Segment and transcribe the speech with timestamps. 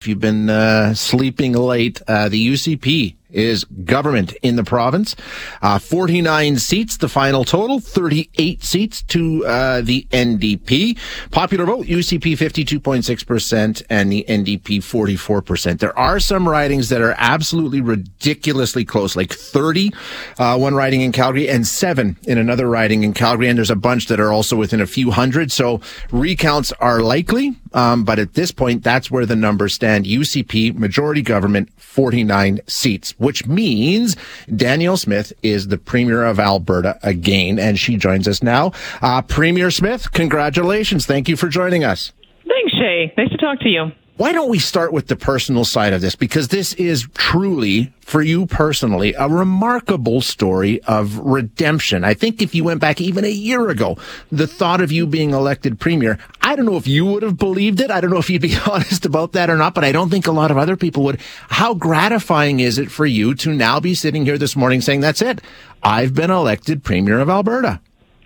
[0.00, 5.16] If you've been uh, sleeping late, uh, the UCP is government in the province.
[5.62, 10.98] Uh, 49 seats, the final total, 38 seats to uh, the NDP.
[11.30, 15.78] Popular vote, UCP 52.6% and the NDP 44%.
[15.78, 19.92] There are some ridings that are absolutely ridiculously close, like 30,
[20.38, 23.48] uh, one riding in Calgary and seven in another riding in Calgary.
[23.48, 25.52] And there's a bunch that are also within a few hundred.
[25.52, 27.56] So recounts are likely.
[27.72, 30.04] Um, but at this point, that's where the numbers stand.
[30.04, 34.16] UCP, majority government, 49 seats which means
[34.54, 38.72] Danielle Smith is the Premier of Alberta again, and she joins us now.
[39.00, 41.06] Uh, Premier Smith, congratulations.
[41.06, 42.12] Thank you for joining us.
[42.48, 43.16] Thanks, Shaye.
[43.16, 43.92] Nice to talk to you.
[44.20, 46.14] Why don't we start with the personal side of this?
[46.14, 52.04] Because this is truly, for you personally, a remarkable story of redemption.
[52.04, 53.96] I think if you went back even a year ago,
[54.30, 56.18] the thought of you being elected premier,
[56.50, 57.92] I don't know if you would have believed it.
[57.92, 60.26] I don't know if you'd be honest about that or not, but I don't think
[60.26, 61.20] a lot of other people would.
[61.48, 65.22] How gratifying is it for you to now be sitting here this morning saying, that's
[65.22, 65.40] it.
[65.80, 67.80] I've been elected premier of Alberta?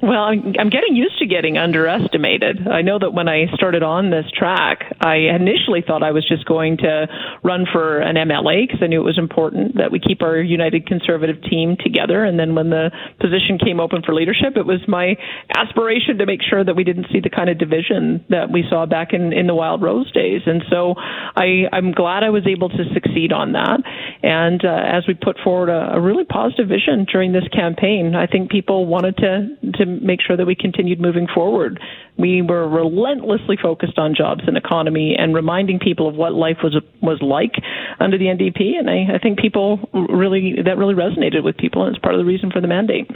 [0.04, 2.68] Well, I'm getting used to getting underestimated.
[2.68, 6.44] I know that when I started on this track, I initially thought I was just
[6.44, 7.06] going to
[7.42, 10.86] run for an MLA because I knew it was important that we keep our United
[10.86, 12.22] Conservative team together.
[12.22, 15.16] And then when the position came open for leadership, it was my
[15.56, 18.84] aspiration to make sure that we didn't see the kind of division that we saw
[18.84, 20.42] back in, in the Wildrose days.
[20.44, 23.80] And so I, I'm glad I was able to succeed on that.
[24.22, 28.26] And uh, as we put forward a, a really positive vision during this campaign, I
[28.26, 31.80] think people wanted to to make sure that we continued moving forward.
[32.16, 36.76] We were relentlessly focused on jobs and economy and reminding people of what life was
[37.00, 37.54] was like
[38.00, 41.94] under the NDP, and I, I think people really that really resonated with people, and
[41.94, 43.10] it's part of the reason for the mandate.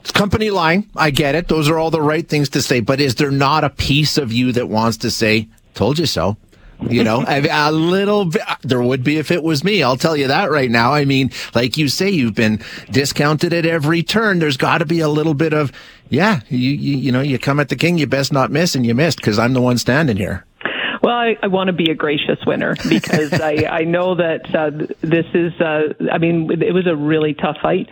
[0.00, 0.88] It's company line.
[0.94, 1.48] I get it.
[1.48, 2.78] Those are all the right things to say.
[2.78, 6.36] But is there not a piece of you that wants to say, told you so?
[6.80, 9.82] You know, a little bit, there would be if it was me.
[9.82, 10.92] I'll tell you that right now.
[10.92, 14.38] I mean, like you say, you've been discounted at every turn.
[14.38, 15.72] There's got to be a little bit of,
[16.08, 18.86] yeah, you, you, you know, you come at the king, you best not miss, and
[18.86, 20.44] you missed because I'm the one standing here.
[21.02, 24.70] Well, I, I want to be a gracious winner because I, I know that uh,
[25.02, 25.52] this is.
[25.60, 27.88] Uh, I mean, it was a really tough fight.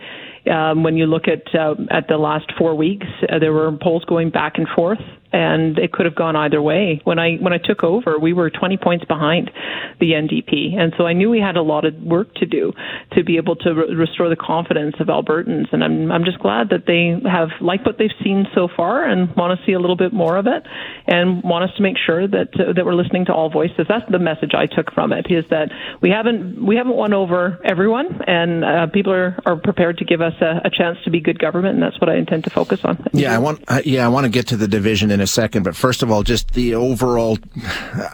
[0.51, 4.05] Um, when you look at uh, at the last four weeks, uh, there were polls
[4.05, 4.99] going back and forth
[5.31, 7.01] and it could have gone either way.
[7.03, 9.51] When I when I took over, we were 20 points behind
[9.99, 12.73] the NDP, and so I knew we had a lot of work to do
[13.13, 15.71] to be able to re- restore the confidence of Albertans.
[15.71, 19.35] And I'm I'm just glad that they have liked what they've seen so far and
[19.35, 20.63] want to see a little bit more of it,
[21.07, 23.85] and want us to make sure that uh, that we're listening to all voices.
[23.87, 25.69] That's the message I took from it: is that
[26.01, 30.21] we haven't we haven't won over everyone, and uh, people are, are prepared to give
[30.21, 32.81] us a, a, chance to be good government, and that's what I intend to focus
[32.83, 33.05] on.
[33.13, 35.63] Yeah, I want uh, yeah I want to get to the division in a second.
[35.63, 37.39] But first of all, just the overall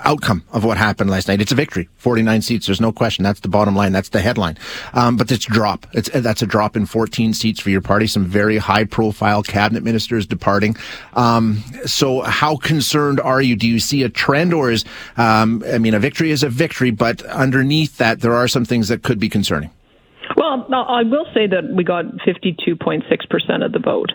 [0.06, 1.42] outcome of what happened last night.
[1.42, 1.90] It's a victory.
[1.98, 2.68] 49 seats.
[2.68, 3.24] There's no question.
[3.24, 3.92] That's the bottom line.
[3.92, 4.58] That's the headline.
[4.94, 5.88] Um, but it's drop.
[5.94, 8.08] It's, that's a drop in 14 seats for your party.
[8.08, 10.78] Some very high profile cabinet ministers departing.
[11.14, 13.56] Um, so how concerned are you?
[13.56, 14.86] Do you see a trend or is,
[15.18, 18.88] um, I mean, a victory is a victory, but underneath that, there are some things
[18.90, 19.72] that could be concerning.
[20.38, 24.12] Well, I will say that we got 52.6% of the vote.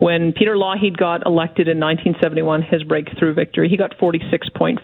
[0.00, 4.80] When Peter Lougheed got elected in 1971, his breakthrough victory, he got 46.4%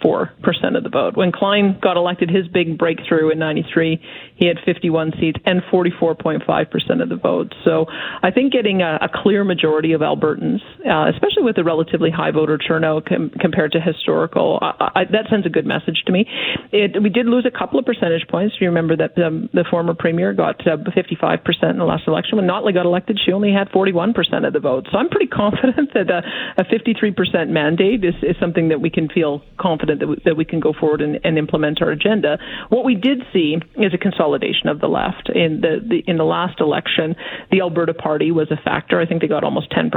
[0.77, 1.17] of the vote.
[1.17, 3.99] When Klein got elected, his big breakthrough in 93,
[4.37, 7.55] he had 51 seats and 44.5% of the vote.
[7.65, 7.87] So
[8.23, 12.31] I think getting a, a clear majority of Albertans, uh, especially with a relatively high
[12.31, 16.27] voter turnout com- compared to historical, I, I, that sends a good message to me.
[16.73, 18.57] It, we did lose a couple of percentage points.
[18.61, 22.37] You remember that um, the former premier got uh, 55% in the last election.
[22.37, 24.13] When Notley got elected, she only had 41%
[24.47, 24.87] of the vote.
[24.93, 26.23] So I'm I'm pretty confident that uh,
[26.59, 30.37] a, a 53% mandate is, is something that we can feel confident that we, that
[30.37, 32.39] we can go forward and, and implement our agenda.
[32.69, 36.25] What we did see is a consolidation of the left in the, the in the
[36.25, 37.15] last election.
[37.51, 39.01] The Alberta Party was a factor.
[39.01, 39.93] I think they got almost 10%,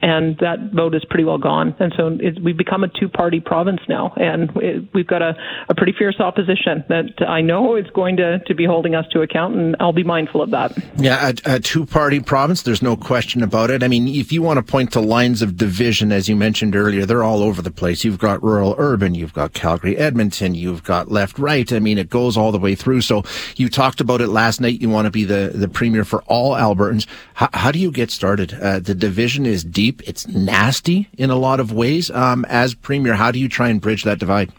[0.00, 1.76] and that vote is pretty well gone.
[1.78, 5.34] And so it, we've become a two-party province now, and it, we've got a,
[5.68, 9.20] a pretty fierce opposition that I know is going to, to be holding us to
[9.20, 10.72] account, and I'll be mindful of that.
[10.96, 12.62] Yeah, a, a two-party province.
[12.62, 13.82] There's no question about it.
[13.82, 16.76] I mean, if you want want to point to lines of division, as you mentioned
[16.76, 17.04] earlier.
[17.04, 18.04] They're all over the place.
[18.04, 21.72] You've got rural urban, you've got Calgary Edmonton, you've got left right.
[21.72, 23.00] I mean, it goes all the way through.
[23.00, 23.24] So
[23.56, 24.80] you talked about it last night.
[24.80, 27.08] You want to be the, the premier for all Albertans.
[27.34, 28.54] How, how do you get started?
[28.54, 30.06] Uh, the division is deep.
[30.08, 32.08] It's nasty in a lot of ways.
[32.12, 34.52] Um, as premier, how do you try and bridge that divide?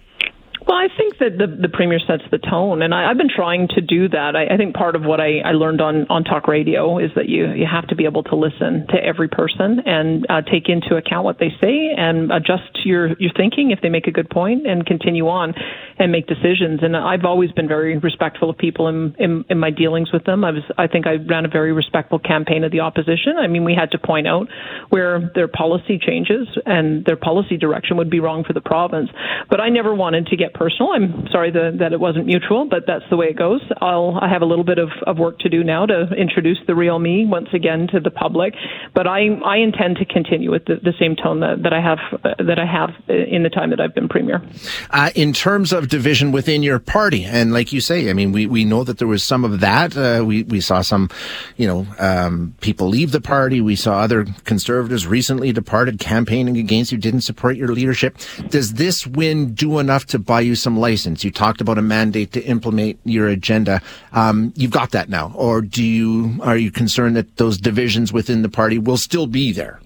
[0.67, 3.67] Well, I think that the, the premier sets the tone, and I, have been trying
[3.75, 4.35] to do that.
[4.35, 7.29] I, I think part of what I, I, learned on, on talk radio is that
[7.29, 10.95] you, you have to be able to listen to every person and uh, take into
[10.95, 14.67] account what they say and adjust your, your thinking if they make a good point
[14.67, 15.53] and continue on
[15.97, 16.81] and make decisions.
[16.81, 20.43] And I've always been very respectful of people in, in, in my dealings with them.
[20.43, 23.37] I was, I think I ran a very respectful campaign of the opposition.
[23.39, 24.47] I mean, we had to point out
[24.89, 29.09] where their policy changes and their policy direction would be wrong for the province.
[29.49, 30.93] But I never wanted to get personal.
[31.13, 33.61] I'm sorry the, that it wasn't mutual, but that's the way it goes.
[33.81, 36.75] I'll, I have a little bit of, of work to do now to introduce the
[36.75, 38.53] real me once again to the public.
[38.93, 41.99] But I, I intend to continue with the, the same tone that, that I have
[42.23, 44.41] uh, that I have in the time that I've been premier.
[44.89, 48.45] Uh, in terms of division within your party, and like you say, I mean, we,
[48.45, 49.95] we know that there was some of that.
[49.95, 51.09] Uh, we we saw some,
[51.57, 53.61] you know, um, people leave the party.
[53.61, 58.17] We saw other conservatives recently departed, campaigning against you, didn't support your leadership.
[58.49, 61.25] Does this win do enough to buy you some license?
[61.25, 63.81] You talked about a mandate to implement your agenda.
[64.13, 68.43] Um, you've got that now, or do you are you concerned that those divisions within
[68.43, 69.81] the party will still be there?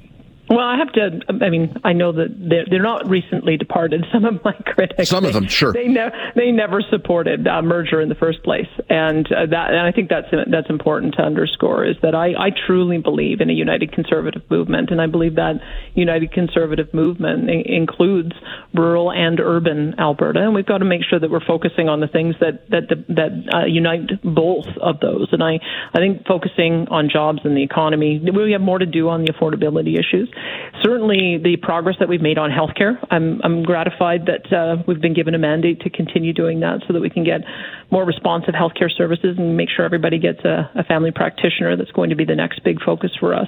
[0.50, 1.22] Well, I have to.
[1.46, 4.06] I mean, I know that they're, they're not recently departed.
[4.12, 8.02] Some of my critics, some of them, sure, they ne- they never supported uh, merger
[8.02, 11.86] in the first place, and uh, that and I think that's that's important to underscore
[11.86, 15.62] is that I, I truly believe in a united conservative movement, and I believe that
[15.94, 18.32] united conservative movement I- includes
[18.74, 22.08] rural and urban Alberta, and we've got to make sure that we're focusing on the
[22.08, 25.28] things that that the, that uh, unite both of those.
[25.32, 25.60] And I
[25.94, 29.32] I think focusing on jobs and the economy, we have more to do on the
[29.32, 30.28] affordability issues
[30.84, 32.98] certainly the progress that we've made on healthcare.
[33.12, 36.94] I'm, I'm gratified that uh, we've been given a mandate to continue doing that so
[36.94, 37.42] that we can get
[37.92, 41.76] more responsive healthcare services and make sure everybody gets a, a family practitioner.
[41.76, 43.48] That's going to be the next big focus for us,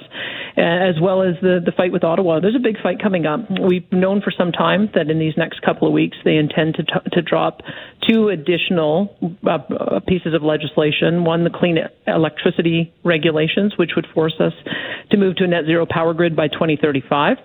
[0.56, 2.40] as well as the, the fight with Ottawa.
[2.40, 3.40] There's a big fight coming up.
[3.50, 6.82] We've known for some time that in these next couple of weeks they intend to,
[6.82, 7.60] t- to drop
[8.08, 9.16] two additional
[9.48, 11.24] uh, pieces of legislation.
[11.24, 14.52] One, the clean electricity regulations, which would force us
[15.10, 17.38] to move to a net zero power grid by 2035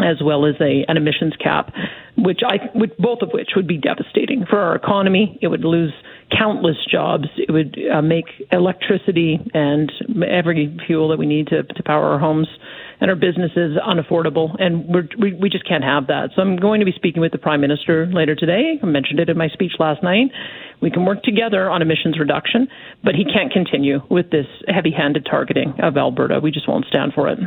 [0.00, 1.72] as well as a, an emissions cap,
[2.16, 2.58] which I,
[2.98, 5.38] both of which would be devastating for our economy.
[5.42, 5.92] It would lose
[6.38, 7.26] countless jobs.
[7.36, 9.90] It would uh, make electricity and
[10.26, 12.48] every fuel that we need to, to power our homes
[13.00, 14.88] and our businesses unaffordable, and
[15.20, 16.30] we we just can't have that.
[16.34, 18.78] So I'm going to be speaking with the Prime Minister later today.
[18.82, 20.32] I mentioned it in my speech last night.
[20.80, 22.68] We can work together on emissions reduction,
[23.02, 26.40] but he can't continue with this heavy-handed targeting of Alberta.
[26.40, 27.38] We just won't stand for it.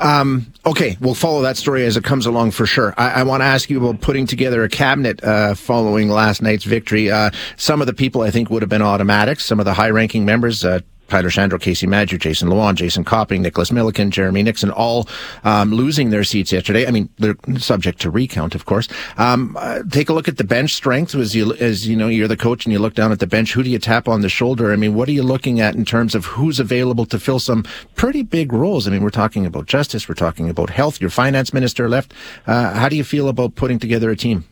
[0.00, 2.94] Um, okay, we'll follow that story as it comes along for sure.
[2.96, 6.64] I, I want to ask you about putting together a cabinet uh, following last night's
[6.64, 7.10] victory.
[7.10, 9.40] Uh, some of the people I think would have been automatic.
[9.40, 10.64] Some of the high-ranking members.
[10.64, 15.08] Uh, Tyler Shandro, Kaycee Madu, Jason Luan, Jason Copping, Nicholas Milliken, Jeremy Nixon, all
[15.44, 16.86] um, losing their seats yesterday.
[16.86, 18.88] I mean, they're subject to recount, of course.
[19.18, 22.28] Um, uh, take a look at the bench strength as you as you know you're
[22.28, 23.52] the coach and you look down at the bench.
[23.52, 24.72] Who do you tap on the shoulder?
[24.72, 27.64] I mean, what are you looking at in terms of who's available to fill some
[27.94, 28.86] pretty big roles?
[28.86, 31.00] I mean, we're talking about justice, we're talking about health.
[31.00, 32.14] Your finance minister left.
[32.46, 34.44] Uh, how do you feel about putting together a team?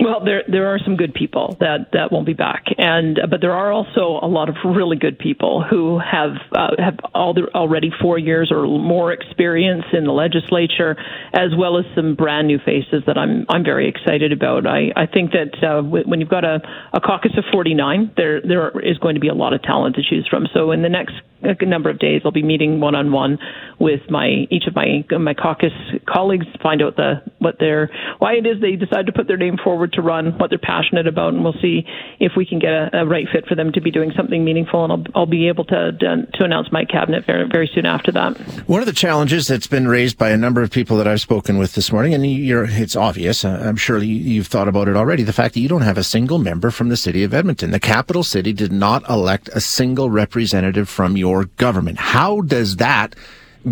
[0.00, 3.52] Well, there there are some good people that that won't be back, and but there
[3.52, 7.90] are also a lot of really good people who have uh, have all the, already
[8.00, 10.96] four years or more experience in the legislature,
[11.32, 14.68] as well as some brand new faces that I'm I'm very excited about.
[14.68, 16.60] I I think that uh, when you've got a,
[16.92, 20.02] a caucus of 49, there there is going to be a lot of talent to
[20.08, 20.46] choose from.
[20.54, 22.22] So in the next a number of days.
[22.24, 23.38] I'll be meeting one on one
[23.78, 25.72] with my each of my my caucus
[26.08, 29.36] colleagues to find out the what their why it is they decide to put their
[29.36, 31.84] name forward to run, what they're passionate about, and we'll see
[32.20, 34.84] if we can get a, a right fit for them to be doing something meaningful.
[34.84, 38.38] And I'll I'll be able to to announce my cabinet very very soon after that.
[38.68, 41.58] One of the challenges that's been raised by a number of people that I've spoken
[41.58, 43.44] with this morning, and it's obvious.
[43.44, 45.22] Uh, I'm sure you've thought about it already.
[45.22, 47.80] The fact that you don't have a single member from the city of Edmonton, the
[47.80, 51.98] capital city, did not elect a single representative from your government.
[51.98, 53.14] How does that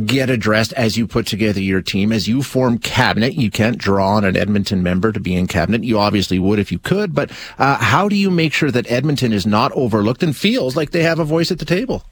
[0.05, 3.35] get addressed as you put together your team, as you form cabinet?
[3.35, 5.85] You can't draw on an Edmonton member to be in cabinet.
[5.85, 9.33] You obviously would if you could, but uh, how do you make sure that Edmonton
[9.33, 12.05] is not overlooked and feels like they have a voice at the table?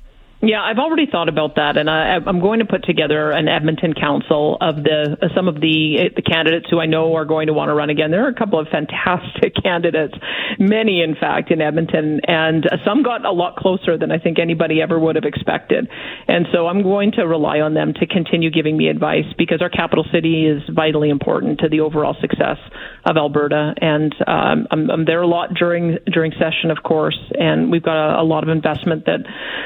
[0.44, 3.94] Yeah, I've already thought about that, and I, I'm going to put together an Edmonton
[3.94, 7.54] council of the uh, some of the the candidates who I know are going to
[7.54, 8.10] want to run again.
[8.10, 10.12] There are a couple of fantastic candidates,
[10.58, 14.82] many in fact in Edmonton, and some got a lot closer than I think anybody
[14.82, 15.88] ever would have expected.
[16.28, 19.70] And so I'm going to rely on them to continue giving me advice because our
[19.70, 22.58] capital city is vitally important to the overall success
[23.06, 27.18] of Alberta, and um, I'm, I'm, there a lot during during session, of course.
[27.32, 29.20] And we've got a, a, lot of investment that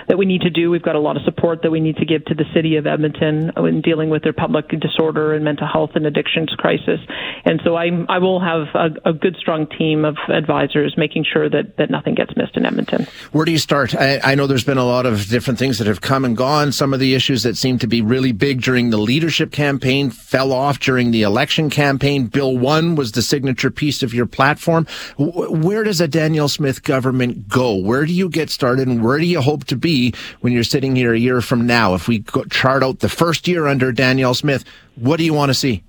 [0.09, 0.68] that we need to do.
[0.69, 2.87] We've got a lot of support that we need to give to the city of
[2.87, 7.01] Edmonton in dealing with their public disorder and mental health and addictions crisis.
[7.45, 11.49] And so I I will have a, a good strong team of advisors making sure
[11.49, 13.07] that that nothing gets missed in Edmonton.
[13.33, 13.95] Where do you start?
[13.95, 16.73] I, I know there's been a lot of different things that have come and gone.
[16.73, 20.53] Some of the issues that seem to be really big during the leadership campaign fell
[20.53, 22.27] off during the election campaign.
[22.27, 24.87] Bill 1 was the signature piece of your platform.
[25.17, 27.75] Where does a Danielle Smith government go?
[27.75, 30.97] Where do you get started and where do you hope to be when you're sitting
[30.97, 31.95] here a year from now?
[31.95, 34.65] If we chart out the first year under Danielle Smith,
[34.97, 35.83] what do you want to see?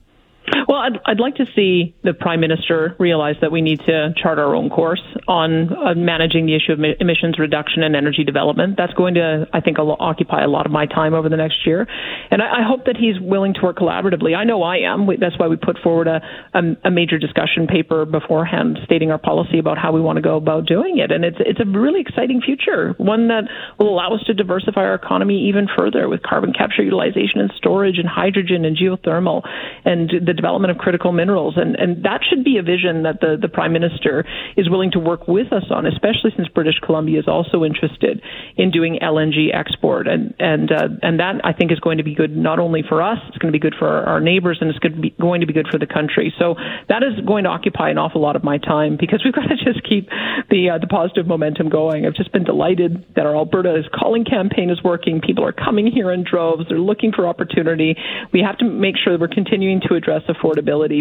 [0.69, 4.37] Well, I'd, I'd like to see the Prime Minister realize that we need to chart
[4.37, 8.77] our own course on uh, managing the issue of emissions reduction and energy development.
[8.77, 11.87] That's going to, I think, occupy a lot of my time over the next year.
[12.29, 14.37] And I, I hope that he's willing to work collaboratively.
[14.37, 15.07] I know I am.
[15.07, 16.21] We, that's why we put forward a,
[16.53, 20.37] a, a major discussion paper beforehand stating our policy about how we want to go
[20.37, 21.11] about doing it.
[21.11, 23.45] And it's, it's a really exciting future, one that
[23.79, 27.97] will allow us to diversify our economy even further with carbon capture utilization and storage
[27.97, 29.41] and hydrogen and geothermal
[29.83, 31.55] and the development of critical minerals.
[31.55, 34.25] And, and that should be a vision that the, the Prime Minister
[34.57, 38.21] is willing to work with us on, especially since British Columbia is also interested
[38.57, 40.07] in doing LNG export.
[40.07, 43.01] And, and, uh, and that, I think, is going to be good not only for
[43.01, 45.15] us, it's going to be good for our, our neighbors, and it's going to, be,
[45.19, 46.33] going to be good for the country.
[46.37, 46.55] So
[46.89, 49.55] that is going to occupy an awful lot of my time because we've got to
[49.55, 50.09] just keep
[50.49, 52.05] the, uh, the positive momentum going.
[52.05, 55.21] I've just been delighted that our Alberta is calling campaign is working.
[55.21, 56.65] People are coming here in droves.
[56.69, 57.95] They're looking for opportunity.
[58.33, 60.48] We have to make sure that we're continuing to address affordability.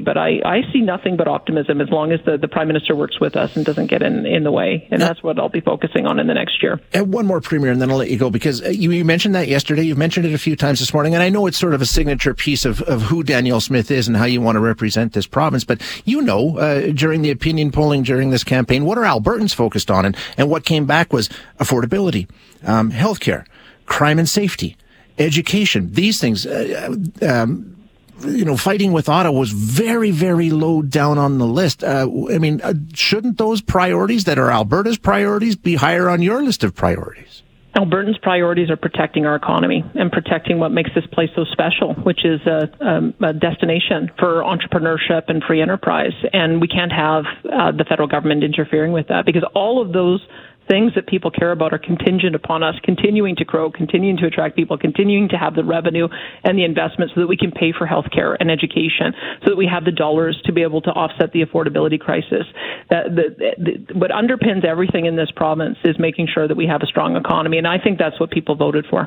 [0.00, 3.20] But I, I see nothing but optimism as long as the, the Prime Minister works
[3.20, 4.86] with us and doesn't get in, in the way.
[4.90, 6.80] And that's what I'll be focusing on in the next year.
[6.92, 9.34] And one more, Premier, and then I'll let you go because uh, you, you mentioned
[9.34, 9.82] that yesterday.
[9.82, 11.14] You've mentioned it a few times this morning.
[11.14, 14.08] And I know it's sort of a signature piece of, of who Danielle Smith is
[14.08, 15.64] and how you want to represent this province.
[15.64, 19.90] But you know, uh, during the opinion polling during this campaign, what are Albertans focused
[19.90, 20.04] on?
[20.04, 21.28] And, and what came back was
[21.58, 22.28] affordability,
[22.64, 23.46] um, healthcare,
[23.86, 24.76] crime and safety,
[25.18, 26.46] education, these things.
[26.46, 27.77] Uh, um,
[28.20, 31.84] you know, fighting with Ottawa was very, very low down on the list.
[31.84, 36.42] Uh, I mean, uh, shouldn't those priorities that are Alberta's priorities be higher on your
[36.42, 37.42] list of priorities?
[37.76, 42.24] Albertans' priorities are protecting our economy and protecting what makes this place so special, which
[42.24, 46.12] is a, um, a destination for entrepreneurship and free enterprise.
[46.32, 50.20] And we can't have uh, the federal government interfering with that because all of those
[50.68, 54.56] things that people care about are contingent upon us continuing to grow, continuing to attract
[54.56, 56.08] people, continuing to have the revenue
[56.44, 59.56] and the investment so that we can pay for health care and education, so that
[59.56, 62.44] we have the dollars to be able to offset the affordability crisis.
[62.90, 66.82] That the, the, what underpins everything in this province is making sure that we have
[66.82, 69.06] a strong economy, and I think that's what people voted for.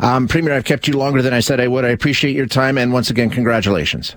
[0.00, 1.84] Um, Premier, I've kept you longer than I said I would.
[1.84, 4.16] I appreciate your time, and once again, congratulations.